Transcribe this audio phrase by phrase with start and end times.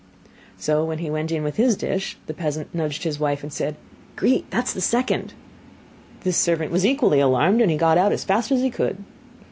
[0.57, 3.75] So when he went in with his dish, the peasant nudged his wife, and said:
[4.15, 5.35] 'Grete, that is the second.'
[6.21, 9.03] This servant was equally alarmed, and he got out as fast as he could.